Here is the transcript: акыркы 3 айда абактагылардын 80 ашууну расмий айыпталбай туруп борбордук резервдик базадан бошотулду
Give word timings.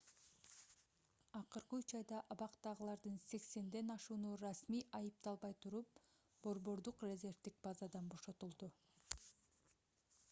акыркы 1.39 1.77
3 1.81 1.97
айда 1.99 2.21
абактагылардын 2.35 3.19
80 3.33 3.93
ашууну 3.97 4.33
расмий 4.45 4.83
айыпталбай 5.01 5.55
туруп 5.67 6.01
борбордук 6.49 7.07
резервдик 7.11 7.63
базадан 7.69 8.11
бошотулду 8.17 8.75